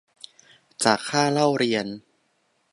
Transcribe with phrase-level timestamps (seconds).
[0.83, 1.85] จากค่าเล่าเรียน